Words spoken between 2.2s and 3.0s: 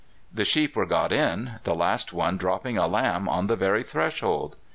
dropping a